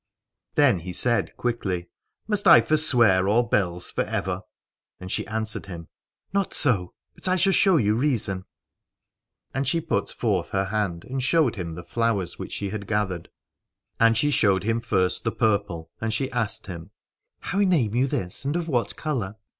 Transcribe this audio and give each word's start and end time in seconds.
Then 0.55 0.79
he 0.79 0.93
said 0.93 1.37
quickly: 1.37 1.91
Must 2.27 2.47
I 2.47 2.61
forswear 2.61 3.27
all 3.27 3.43
bells 3.43 3.91
for 3.91 4.01
ever? 4.03 4.41
And 4.99 5.11
she 5.11 5.27
answered 5.27 5.67
him: 5.67 5.89
Not 6.33 6.55
so, 6.55 6.95
but 7.13 7.27
I 7.27 7.35
shall 7.35 7.53
show 7.53 7.77
you 7.77 7.93
reason. 7.93 8.45
And 9.53 9.67
she 9.67 9.79
put 9.79 10.09
forth 10.09 10.49
her 10.49 10.65
hand 10.65 11.03
and 11.05 11.21
showed 11.21 11.55
him 11.55 11.75
the 11.75 11.83
flowers 11.83 12.39
164 12.39 12.39
Aladore 12.39 12.39
which 12.39 12.51
she 12.51 12.69
had 12.71 12.87
gathered. 12.87 13.29
And 13.99 14.17
she 14.17 14.31
showed 14.31 14.63
him 14.63 14.79
first 14.81 15.23
the 15.23 15.31
purple, 15.31 15.91
and 16.01 16.11
she 16.11 16.31
asked 16.31 16.65
him: 16.65 16.89
How 17.37 17.59
name 17.59 17.93
you 17.93 18.07
this, 18.07 18.43
and 18.43 18.55
of 18.55 18.67
what 18.67 18.95
colour? 18.95 19.35